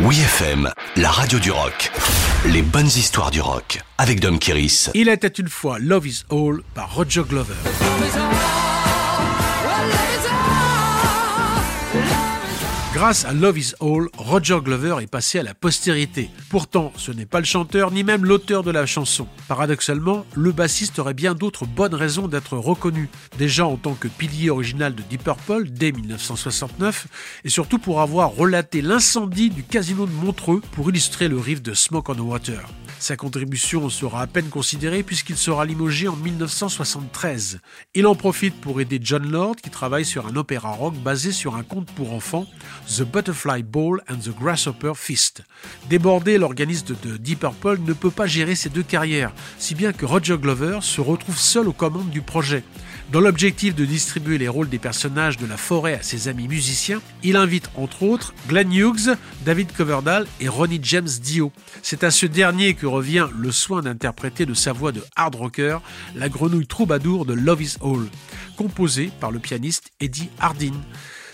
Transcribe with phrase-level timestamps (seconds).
[0.00, 1.92] Oui FM, la radio du rock.
[2.46, 4.90] Les bonnes histoires du rock avec Dom Kiris.
[4.92, 7.54] Il était une fois Love is All par Roger Glover.
[13.04, 16.30] Grâce à Love is All, Roger Glover est passé à la postérité.
[16.48, 19.26] Pourtant, ce n'est pas le chanteur ni même l'auteur de la chanson.
[19.46, 23.10] Paradoxalement, le bassiste aurait bien d'autres bonnes raisons d'être reconnu.
[23.36, 27.06] Déjà en tant que pilier original de Deep Purple dès 1969
[27.44, 31.74] et surtout pour avoir relaté l'incendie du casino de Montreux pour illustrer le riff de
[31.74, 32.62] Smoke on the Water.
[33.04, 37.60] Sa contribution sera à peine considérée puisqu'il sera limogé en 1973.
[37.92, 41.54] Il en profite pour aider John Lord qui travaille sur un opéra rock basé sur
[41.54, 42.46] un conte pour enfants,
[42.88, 45.42] The Butterfly Ball and the Grasshopper Feast.
[45.90, 50.06] Débordé, l'organiste de Deep Purple ne peut pas gérer ces deux carrières, si bien que
[50.06, 52.64] Roger Glover se retrouve seul aux commandes du projet.
[53.12, 57.02] Dans l'objectif de distribuer les rôles des personnages de la forêt à ses amis musiciens,
[57.22, 59.14] il invite entre autres Glenn Hughes,
[59.44, 61.52] David Coverdale et Ronnie James Dio.
[61.82, 65.78] C'est à ce dernier que revient le soin d'interpréter de sa voix de hard rocker
[66.14, 68.06] la grenouille troubadour de Love is All,
[68.56, 70.74] composée par le pianiste Eddie Hardin.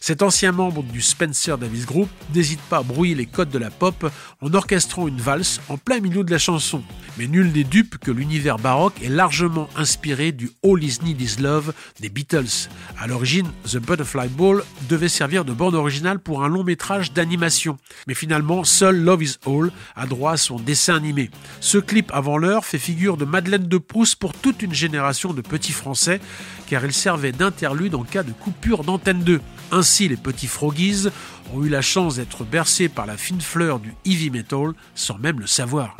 [0.00, 3.70] Cet ancien membre du Spencer Davis Group n'hésite pas à brouiller les codes de la
[3.70, 6.82] pop en orchestrant une valse en plein milieu de la chanson.
[7.18, 11.40] Mais nul n'est dupe que l'univers baroque est largement inspiré du All Is Need Is
[11.40, 12.68] Love des Beatles.
[12.98, 17.76] À l'origine, The Butterfly Ball devait servir de bande originale pour un long métrage d'animation.
[18.06, 21.30] Mais finalement, seul Love Is All a droit à son dessin animé.
[21.60, 25.40] Ce clip avant l'heure fait figure de Madeleine de Proust pour toute une génération de
[25.40, 26.20] petits Français,
[26.68, 29.40] car il servait d'interlude en cas de coupure d'antenne 2.
[29.70, 31.08] Ainsi, les petits Froggies
[31.54, 35.40] ont eu la chance d'être bercés par la fine fleur du heavy metal sans même
[35.40, 35.96] le savoir.